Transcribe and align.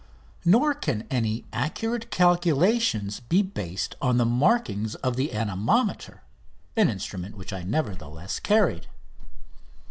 Nor 0.43 0.73
can 0.73 1.05
any 1.11 1.45
accurate 1.53 2.09
calculations 2.09 3.19
be 3.19 3.43
based 3.43 3.93
on 4.01 4.17
the 4.17 4.25
markings 4.25 4.95
of 4.95 5.15
the 5.15 5.31
anemometer, 5.31 6.23
an 6.75 6.89
instrument 6.89 7.37
which 7.37 7.53
I, 7.53 7.61
nevertheless, 7.61 8.39
carried. 8.39 8.87